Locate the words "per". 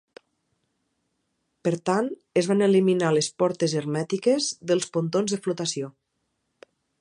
1.67-1.73